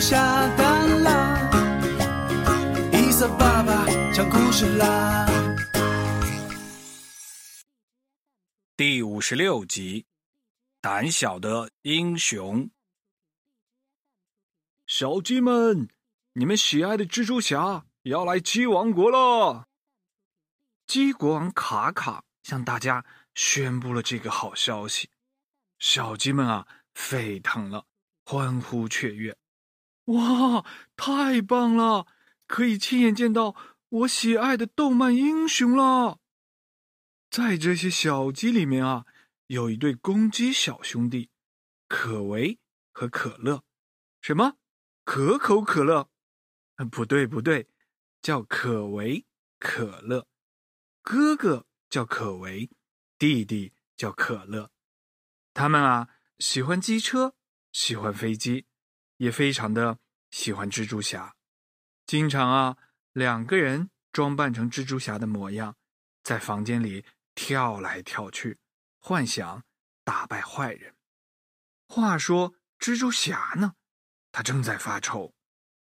[0.00, 0.16] 下
[0.56, 1.50] 蛋啦，
[2.92, 5.26] 伊萨爸爸讲故事啦。
[8.76, 10.06] 第五十六集，
[10.80, 12.70] 胆小的英雄。
[14.86, 15.88] 小鸡们，
[16.34, 19.66] 你们喜爱的蜘蛛侠要来鸡王国了！
[20.86, 25.10] 鸡国王卡卡向大家宣布了这个好消息，
[25.78, 27.84] 小鸡们啊，沸腾了，
[28.24, 29.36] 欢呼雀跃。
[30.08, 30.64] 哇，
[30.96, 32.06] 太棒了！
[32.46, 33.54] 可以亲眼见到
[33.90, 36.18] 我喜爱的动漫英雄了。
[37.30, 39.04] 在这些小鸡里面啊，
[39.48, 41.28] 有一对公鸡小兄弟，
[41.88, 42.58] 可维
[42.90, 43.64] 和可乐。
[44.22, 44.54] 什么？
[45.04, 46.08] 可口可乐？
[46.90, 47.68] 不对，不对，
[48.22, 49.26] 叫可维
[49.58, 50.26] 可乐。
[51.02, 52.70] 哥哥叫可维，
[53.18, 54.70] 弟弟叫可乐。
[55.52, 57.34] 他们啊，喜欢机车，
[57.72, 58.66] 喜欢飞机，
[59.18, 59.98] 也非常的
[60.32, 61.36] 喜欢蜘蛛侠。
[62.06, 62.76] 经常啊，
[63.12, 65.76] 两个人装扮成蜘蛛侠的模样，
[66.24, 67.04] 在房间里。
[67.40, 68.58] 跳来跳去，
[68.98, 69.62] 幻想
[70.02, 70.96] 打败坏人。
[71.86, 73.74] 话说蜘蛛侠呢？
[74.32, 75.32] 他正在发愁。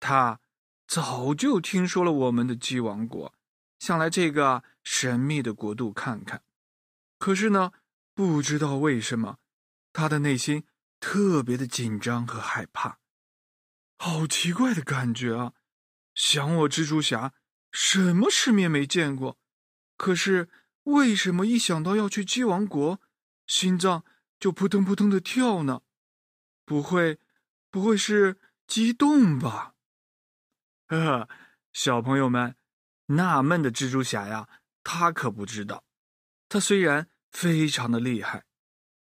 [0.00, 0.40] 他
[0.88, 3.34] 早就听说了我们的鸡王国，
[3.78, 6.42] 想来这个神秘的国度看看。
[7.18, 7.72] 可是呢，
[8.14, 9.36] 不知道为什么，
[9.92, 10.64] 他的内心
[10.98, 12.98] 特别的紧张和害怕。
[13.96, 15.52] 好奇怪的感觉啊！
[16.14, 17.34] 想我蜘蛛侠，
[17.72, 19.38] 什么世面没见过？
[19.96, 20.48] 可是。
[20.86, 23.00] 为什么一想到要去鸡王国，
[23.44, 24.04] 心脏
[24.38, 25.82] 就扑腾扑腾的跳呢？
[26.64, 27.18] 不会，
[27.72, 29.74] 不会是激动吧？
[30.86, 31.28] 呵呵，
[31.72, 32.54] 小朋友们，
[33.06, 34.48] 纳闷的蜘蛛侠呀，
[34.84, 35.82] 他可不知道，
[36.48, 38.44] 他虽然非常的厉害，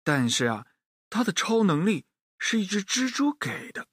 [0.04, 0.68] 但是啊，
[1.10, 2.06] 他的超能力
[2.38, 3.88] 是一只蜘蛛给的。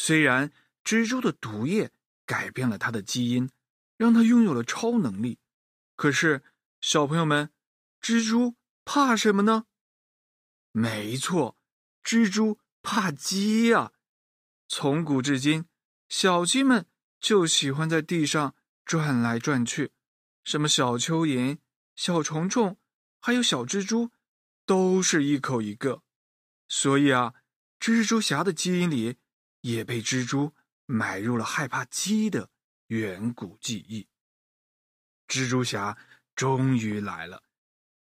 [0.00, 0.52] 虽然
[0.84, 1.90] 蜘蛛的毒液
[2.24, 3.50] 改变了他的基因，
[3.96, 5.40] 让他拥有了超能力，
[5.96, 6.44] 可是。
[6.80, 7.50] 小朋友们，
[8.00, 8.54] 蜘蛛
[8.84, 9.66] 怕什么呢？
[10.70, 11.58] 没错，
[12.04, 13.90] 蜘蛛怕鸡呀。
[14.68, 15.66] 从古至今，
[16.08, 16.86] 小鸡们
[17.20, 18.54] 就喜欢在地上
[18.84, 19.90] 转来转去，
[20.44, 21.58] 什么小蚯蚓、
[21.96, 22.78] 小虫虫，
[23.18, 24.12] 还有小蜘蛛，
[24.64, 26.04] 都是一口一个。
[26.68, 27.34] 所以啊，
[27.80, 29.16] 蜘蛛侠的基因里
[29.70, 30.54] 也被蜘蛛
[30.86, 32.50] 埋入了害怕鸡的
[32.88, 34.08] 远古记忆。
[35.26, 35.96] 蜘蛛侠。
[36.38, 37.42] 终于来了，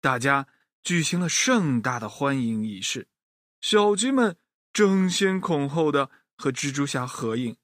[0.01, 0.49] 大家
[0.83, 3.07] 举行了盛大的欢迎仪式，
[3.61, 4.35] 小鸡们
[4.73, 7.55] 争先恐后的和蜘蛛侠合影。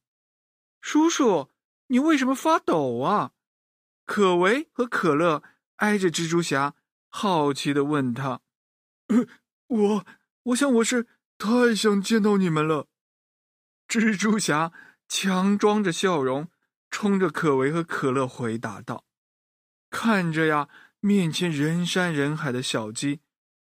[0.80, 1.52] 叔叔，
[1.88, 3.34] 你为什么发抖啊？
[4.06, 5.44] 可维和可乐
[5.76, 6.74] 挨着蜘蛛侠，
[7.10, 8.40] 好奇的问他
[9.68, 10.06] ：“我，
[10.44, 11.06] 我想我是
[11.38, 12.88] 太想见到你们了。”
[13.92, 14.72] 蜘蛛侠
[15.10, 16.48] 强装着笑容，
[16.90, 19.04] 冲着可维和可乐回答道。
[19.90, 20.70] 看着呀，
[21.02, 23.20] 面前人山人海的小鸡，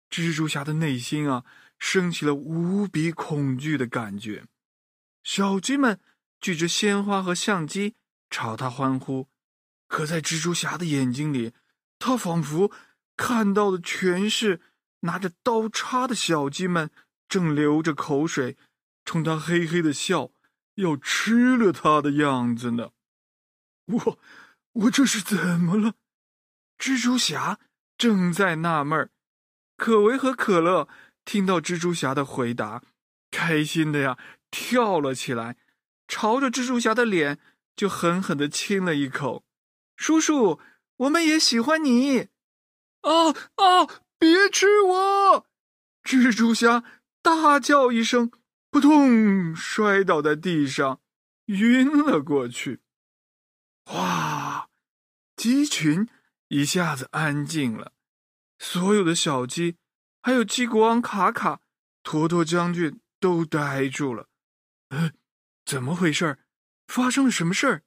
[0.10, 1.46] 蜘蛛侠的内心啊，
[1.80, 4.44] 升起了无比恐惧的感觉。
[5.24, 5.98] 小鸡们
[6.42, 7.96] 举着鲜花和相机
[8.30, 9.30] 朝他欢呼，
[9.88, 11.54] 可在蜘蛛侠的眼睛里，
[11.98, 12.70] 他仿佛
[13.16, 14.60] 看到的全是
[15.00, 16.92] 拿着刀叉的小鸡们
[17.30, 18.58] 正流着口水，
[19.08, 20.32] 冲他嘿嘿的笑，
[20.76, 22.90] 要吃了他的样子呢。
[23.86, 24.20] 我，
[24.74, 25.94] 我这是怎么了？
[26.78, 27.58] 蜘蛛侠
[27.98, 29.12] 正在纳闷儿，
[29.78, 30.90] 可维和可乐
[31.24, 32.84] 听到蜘蛛侠的回答，
[33.32, 34.18] 开心的呀
[34.52, 35.56] 跳了起来，
[36.10, 37.40] 朝着蜘蛛侠的脸
[37.78, 39.46] 就狠狠的亲了一口。
[39.96, 40.60] 叔叔，
[40.98, 42.28] 我们也喜欢你！
[43.04, 43.88] 啊啊！
[44.20, 45.48] 别吃我！
[46.04, 46.84] 蜘蛛侠
[47.22, 48.32] 大叫一声，
[48.70, 51.02] 扑通摔倒在地上，
[51.46, 52.82] 晕了过去。
[53.86, 54.70] 哇！
[55.36, 56.08] 鸡群。
[56.50, 57.92] 一下子安静了，
[58.58, 59.76] 所有的小鸡，
[60.22, 61.60] 还有鸡国王卡卡、
[62.04, 64.30] 坨坨将军都呆住了。
[64.92, 65.14] 嗯，
[65.66, 66.40] 怎么回事？
[66.88, 67.84] 发生了什么事儿？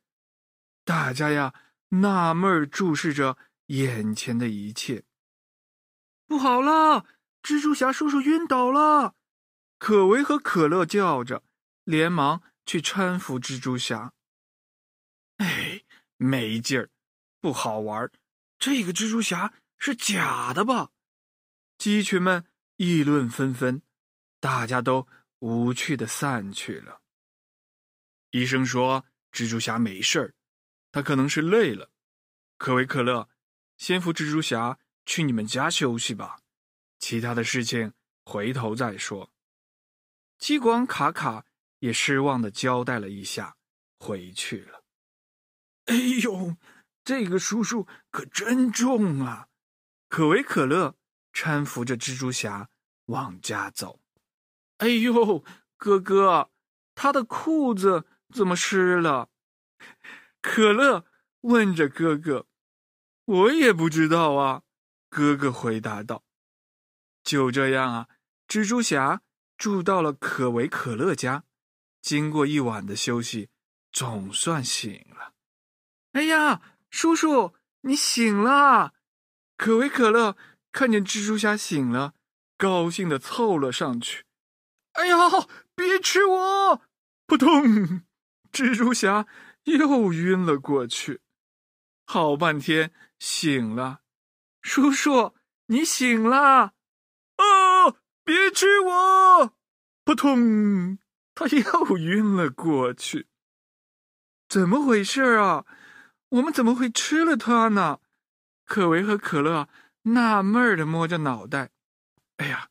[0.84, 1.54] 大家呀，
[1.88, 3.38] 纳闷注视着
[3.68, 5.04] 眼前的一切。
[6.26, 7.06] 不好了，
[7.42, 9.14] 蜘蛛侠叔叔晕倒了！
[9.80, 11.42] 可维和可乐叫着，
[11.84, 14.12] 连忙去搀扶蜘蛛侠。
[15.38, 15.82] 哎，
[16.18, 16.90] 没劲儿，
[17.40, 18.12] 不好玩。
[18.58, 20.90] 这个蜘蛛侠是假的吧？
[21.78, 22.44] 鸡群们
[22.76, 23.80] 议论纷纷，
[24.38, 27.00] 大家都无趣的散去了。
[28.32, 30.34] 医生说蜘蛛侠没事儿，
[30.92, 31.90] 他可能是累了。
[32.58, 33.30] 可维可乐，
[33.78, 36.38] 先扶蜘蛛侠去你们家休息吧，
[36.98, 37.94] 其他的事情
[38.26, 39.32] 回头再说。
[40.40, 41.44] 激光卡卡
[41.80, 43.56] 也失望的交代了一下，
[43.98, 44.82] 回去了。
[45.84, 46.56] 哎呦，
[47.04, 49.48] 这个叔叔可真重啊！
[50.08, 50.96] 可维可乐
[51.32, 52.70] 搀扶着蜘蛛侠
[53.04, 54.00] 往家走。
[54.78, 55.44] 哎呦，
[55.76, 56.50] 哥哥，
[56.94, 59.28] 他的裤子怎么湿了？
[60.40, 61.04] 可乐
[61.42, 62.46] 问着哥哥。
[63.26, 64.62] 我也不知道啊，
[65.10, 66.24] 哥哥回答道。
[67.22, 68.08] 就这样啊，
[68.48, 69.22] 蜘蛛侠
[69.60, 71.44] 住到了可维可乐家，
[72.00, 73.50] 经过一晚的休息，
[73.92, 75.34] 总算醒了。
[76.12, 77.52] 哎呀，叔叔，
[77.82, 78.94] 你醒了！
[79.58, 80.38] 可维可乐
[80.72, 82.14] 看见蜘蛛侠醒了，
[82.56, 84.24] 高兴的凑了上去。
[84.92, 85.16] 哎呀，
[85.74, 86.82] 别吃我！
[87.26, 88.00] 扑通，
[88.50, 89.26] 蜘蛛侠
[89.64, 91.20] 又晕了过去。
[92.06, 92.90] 好半天。
[93.18, 94.00] 醒了，
[94.62, 95.34] 叔叔，
[95.66, 96.72] 你醒了！
[98.24, 99.54] 别吃我！
[100.04, 100.98] 扑通，
[101.34, 103.28] 他又晕了过去。
[104.48, 105.64] 怎么回事啊？
[106.30, 108.00] 我们怎么会吃了他呢？
[108.64, 109.68] 可维和可乐
[110.02, 111.70] 纳闷的摸着脑袋。
[112.36, 112.70] 哎呀，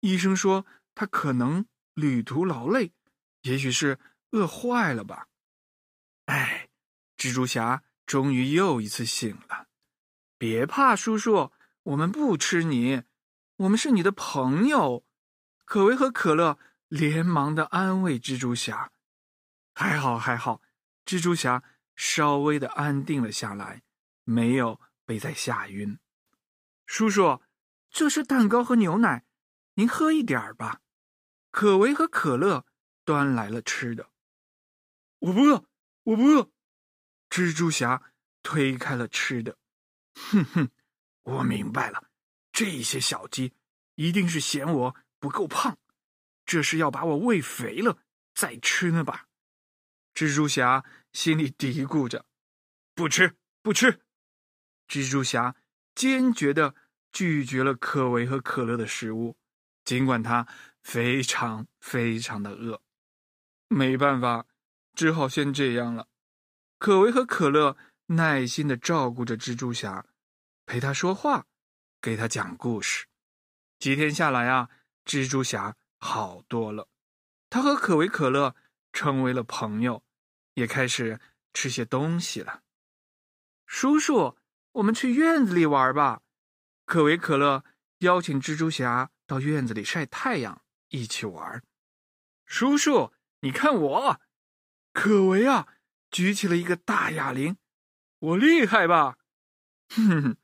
[0.00, 0.64] 医生说
[0.94, 2.92] 他可能旅途劳累，
[3.42, 3.98] 也许是
[4.30, 5.26] 饿坏了吧。
[6.26, 6.68] 哎，
[7.16, 9.66] 蜘蛛侠终于又一次醒了。
[10.38, 11.50] 别怕，叔叔，
[11.82, 13.02] 我们不吃你，
[13.60, 15.04] 我们是你的朋友。
[15.64, 16.58] 可维和可乐
[16.88, 18.90] 连忙的安慰蜘蛛侠
[19.74, 20.62] ：“还好，还好。”
[21.04, 21.62] 蜘蛛侠
[21.94, 23.82] 稍微的安定了下来，
[24.24, 25.98] 没有被再吓晕。
[26.86, 27.42] 叔叔，
[27.90, 29.24] 这是蛋糕和牛奶，
[29.74, 30.80] 您喝一点吧。
[31.50, 32.64] 可维和可乐
[33.04, 34.10] 端来了吃的。
[35.18, 35.66] 我不饿，
[36.04, 36.50] 我不饿。
[37.28, 39.58] 蜘蛛侠推开了吃的。
[40.14, 40.70] 哼哼，
[41.22, 42.09] 我明白了，
[42.60, 43.54] 这些小鸡
[43.94, 45.78] 一定是嫌我不够胖，
[46.44, 47.96] 这是要把我喂肥了
[48.34, 49.28] 再吃呢吧？
[50.14, 50.84] 蜘蛛侠
[51.14, 52.26] 心里嘀咕着
[52.94, 54.02] ：“不吃，不吃。”
[54.86, 55.56] 蜘蛛侠
[55.94, 56.74] 坚决的
[57.10, 59.38] 拒绝了可维和可乐的食物，
[59.82, 60.46] 尽管他
[60.82, 62.82] 非常非常的饿。
[63.68, 64.44] 没办法，
[64.92, 66.08] 只好先这样了。
[66.76, 67.78] 可维和可乐
[68.08, 70.04] 耐心的照顾着蜘蛛侠。
[70.66, 71.46] 陪他说话，
[72.00, 73.06] 给他讲故事。
[73.78, 74.68] 几天下来啊，
[75.04, 76.88] 蜘蛛侠好多了。
[77.48, 78.54] 他和可维可乐
[78.92, 80.02] 成为了朋友，
[80.54, 81.20] 也开始
[81.52, 82.62] 吃些东西了。
[83.66, 84.36] 叔叔，
[84.72, 86.22] 我们去院子里玩吧。
[86.84, 87.64] 可维可乐
[87.98, 91.62] 邀请蜘蛛侠到院子里晒太阳，一起玩。
[92.46, 94.20] 叔叔，你看我，
[94.92, 95.68] 可维啊，
[96.10, 97.56] 举起了一个大哑铃，
[98.18, 99.18] 我厉害吧？
[99.88, 100.36] 哼哼。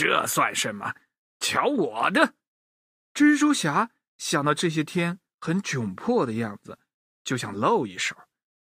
[0.00, 0.94] 这算什么？
[1.40, 2.32] 瞧我的！
[3.12, 6.78] 蜘蛛侠想到这些天很窘迫的样子，
[7.22, 8.16] 就想露一手。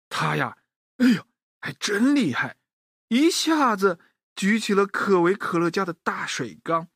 [0.09, 0.57] 他呀，
[0.97, 1.27] 哎呦，
[1.59, 2.57] 还真厉害！
[3.09, 3.99] 一下子
[4.35, 6.87] 举起了可维可乐家的大水缸。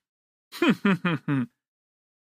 [0.50, 1.50] 哼哼哼哼！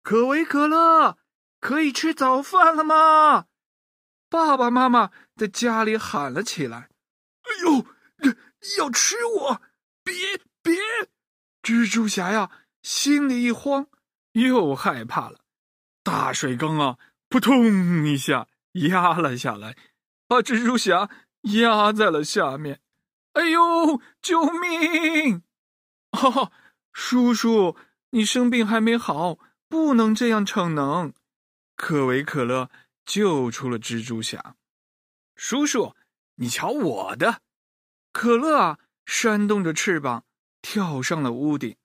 [0.05, 1.19] 可维可乐，
[1.59, 3.47] 可以吃早饭了吗？
[4.29, 6.89] 爸爸妈妈在家里喊了起来
[7.43, 7.85] ：“哎呦，
[8.79, 9.63] 要吃我！！”
[11.63, 12.51] 蜘蛛侠呀，
[12.83, 13.87] 心里一慌，
[14.33, 15.41] 又害怕了。
[16.03, 16.99] 大水缸啊，
[17.29, 19.77] 扑通一下压了下来，
[20.27, 21.11] 把蜘蛛侠
[21.43, 22.81] 压在了下面。
[23.35, 25.43] 哎呦，救命！
[26.13, 26.53] 哈哈，
[26.93, 27.77] 叔叔，
[28.11, 29.39] 你生病还没好，
[29.69, 31.13] 不能这样逞能。
[31.77, 32.71] 可维可乐
[33.05, 34.57] 救出了蜘蛛侠。
[35.37, 35.95] 叔叔，
[36.37, 37.43] 你瞧我的！
[38.13, 40.25] 可乐啊，扇动着翅膀。
[40.63, 41.77] 跳上了屋顶，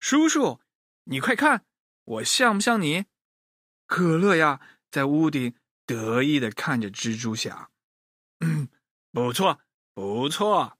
[0.00, 0.60] 叔叔，
[1.04, 1.64] 你快看，
[2.04, 3.06] 我像不像你？
[3.86, 4.60] 可乐呀，
[4.90, 5.54] 在屋顶
[5.86, 7.70] 得意的看着蜘蛛侠。
[8.40, 8.68] 嗯，
[9.12, 9.60] 不错，
[9.94, 10.78] 不错。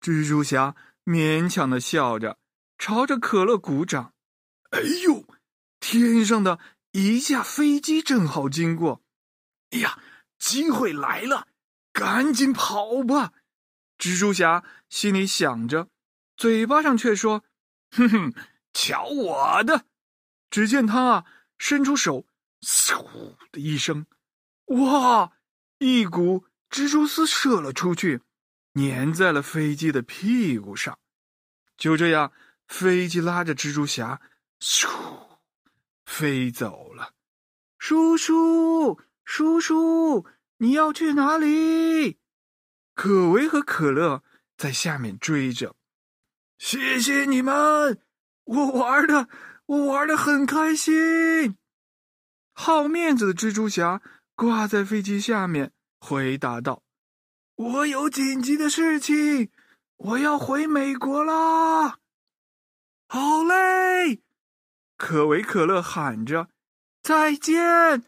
[0.00, 2.38] 蜘蛛侠勉强的笑着，
[2.78, 4.14] 朝着可乐鼓掌。
[4.70, 5.26] 哎呦，
[5.78, 6.58] 天上的
[6.92, 9.02] 一架飞机正好经过。
[9.70, 10.02] 哎呀，
[10.38, 11.46] 机会来了，
[11.92, 13.32] 赶紧跑吧！
[13.98, 15.88] 蜘蛛侠心里想着。
[16.40, 17.44] 嘴巴上却说
[17.92, 18.34] ：“哼哼，
[18.72, 19.84] 瞧我的！”
[20.48, 21.24] 只见他啊，
[21.58, 22.24] 伸出手，
[22.62, 24.06] 嗖的一声，
[24.68, 25.32] 哇，
[25.80, 28.22] 一股蜘蛛丝射了出去，
[28.72, 30.98] 粘在了飞机的屁股上。
[31.76, 32.32] 就这样，
[32.66, 34.22] 飞机拉着蜘蛛侠，
[34.60, 34.88] 咻，
[36.06, 37.12] 飞走了。
[37.76, 42.18] 叔叔，叔叔，你要去哪里？”
[42.96, 44.24] 可维和可乐
[44.56, 45.76] 在下面追着。
[46.60, 47.98] 谢谢你们，
[48.44, 49.28] 我玩的
[49.64, 51.56] 我玩的很开心。
[52.52, 54.02] 好面子的蜘蛛侠
[54.34, 56.82] 挂在飞机下面，回答道
[57.56, 59.50] ：“我有紧急的事情，
[59.96, 61.98] 我要回美国啦。”
[63.08, 64.20] 好嘞，
[64.98, 66.50] 可维可乐喊着
[67.02, 68.04] ：“再见，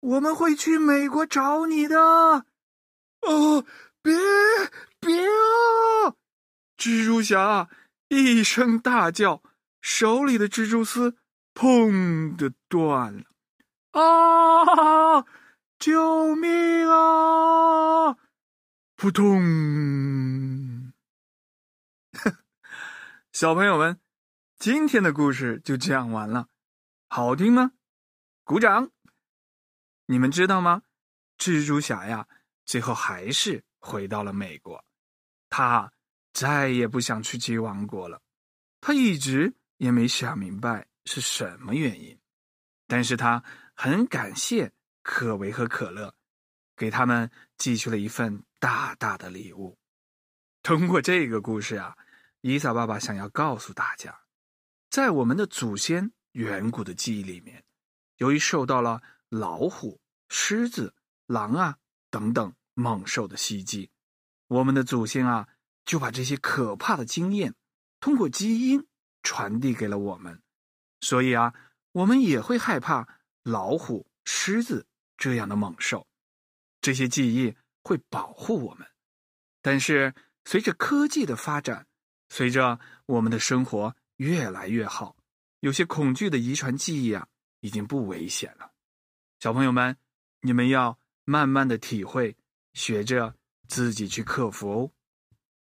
[0.00, 2.46] 我们会去美国找你的。”
[3.20, 3.66] 哦，
[4.00, 4.14] 别
[4.98, 6.16] 别啊！
[6.78, 7.68] 蜘蛛侠
[8.10, 9.40] 一声大叫，
[9.80, 11.16] 手里的蜘蛛丝
[11.54, 13.24] 砰的断了。
[13.92, 15.24] 啊！
[15.78, 18.16] 救命啊！
[18.96, 20.92] 扑通！
[23.32, 24.00] 小朋友们，
[24.58, 26.48] 今天的故事就讲完了，
[27.08, 27.70] 好听吗？
[28.42, 28.90] 鼓掌！
[30.06, 30.82] 你们知道吗？
[31.38, 32.26] 蜘蛛侠呀，
[32.66, 34.84] 最后还是回到了美国，
[35.48, 35.92] 他
[36.40, 38.22] 再也不想去鸡王国了。
[38.80, 42.18] 他一直也没想明白是什么原因，
[42.86, 43.44] 但是他。
[43.82, 44.70] 很感谢
[45.02, 46.14] 可为和可乐，
[46.76, 49.78] 给他们寄去了一份大大的礼物。
[50.62, 51.96] 通过这个故事啊，
[52.42, 54.20] 伊萨爸爸想要告诉大家，
[54.90, 57.64] 在我们的祖先远古的记忆里面，
[58.18, 60.94] 由于受到了老虎、狮子、
[61.26, 61.78] 狼啊
[62.10, 63.90] 等等猛兽的袭击，
[64.46, 65.48] 我们的祖先啊
[65.90, 67.52] 就把这些可怕的经验
[67.98, 68.86] 通过基因
[69.24, 70.40] 传递给了我们，
[71.00, 71.52] 所以啊，
[71.90, 73.18] 我们也会害怕。
[73.42, 76.06] 老虎、狮子这样的猛兽，
[76.80, 78.86] 这些记忆会保护我们。
[79.62, 81.88] 但是，随着科技的发展，
[82.28, 85.16] 随着我们的生活越来越好，
[85.58, 87.26] 有些恐惧的遗传记忆啊，
[87.58, 88.70] 已经不危险了。
[89.40, 89.96] 小朋友们，
[90.42, 92.36] 你们要慢慢的体会，
[92.74, 93.34] 学着
[93.66, 94.92] 自己去克服哦。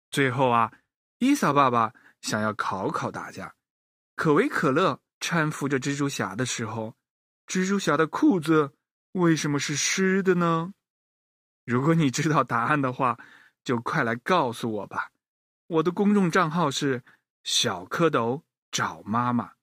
[0.09, 0.71] 最后啊，
[1.19, 3.55] 伊萨爸爸想要考考大家：
[4.15, 6.95] 可维可乐搀扶着蜘蛛侠的时候。
[7.45, 8.73] 蜘蛛侠的裤子
[9.13, 10.73] 为什么是湿的呢？
[11.63, 13.17] 如果你知道答案的话，
[13.63, 15.11] 就快来告诉我吧。
[15.67, 17.03] 我的公众账号是
[17.43, 19.53] 小蝌蚪找妈妈。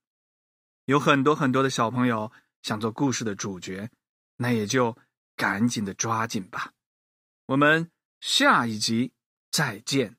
[0.86, 2.30] 有很多很多的小朋友
[2.62, 3.90] 想做故事的主角，
[4.36, 4.96] 那也就
[5.36, 6.72] 赶紧的抓紧吧。
[7.46, 9.12] 我们下一集
[9.50, 10.16] 再见。